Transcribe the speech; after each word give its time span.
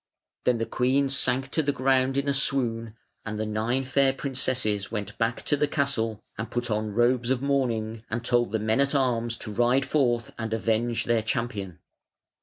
Then 0.45 0.57
the 0.57 0.65
queen 0.65 1.09
sank 1.09 1.51
to 1.51 1.61
the 1.61 1.71
ground 1.71 2.17
in 2.17 2.27
a 2.27 2.33
swoon, 2.33 2.95
and 3.23 3.39
the 3.39 3.45
nine 3.45 3.83
fair 3.83 4.11
princesses 4.13 4.91
went 4.91 5.15
back 5.19 5.43
to 5.43 5.55
the 5.55 5.67
castle 5.67 6.23
and 6.39 6.49
put 6.49 6.71
on 6.71 6.95
robes 6.95 7.29
of 7.29 7.43
mourning, 7.43 8.03
and 8.09 8.25
told 8.25 8.51
the 8.51 8.57
men 8.57 8.79
at 8.81 8.95
arms 8.95 9.37
to 9.37 9.53
ride 9.53 9.85
forth 9.85 10.31
and 10.39 10.53
avenge 10.55 11.03
their 11.05 11.21
champion. 11.21 11.77